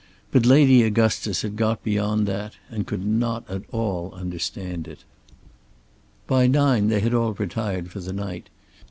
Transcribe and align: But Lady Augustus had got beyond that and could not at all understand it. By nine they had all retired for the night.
But 0.31 0.47
Lady 0.47 0.81
Augustus 0.81 1.43
had 1.43 1.55
got 1.55 1.83
beyond 1.83 2.25
that 2.27 2.53
and 2.71 2.87
could 2.87 3.05
not 3.05 3.47
at 3.47 3.61
all 3.71 4.11
understand 4.15 4.87
it. 4.87 5.03
By 6.25 6.47
nine 6.47 6.87
they 6.87 7.01
had 7.01 7.13
all 7.13 7.33
retired 7.33 7.91
for 7.91 7.99
the 7.99 8.11
night. 8.13 8.49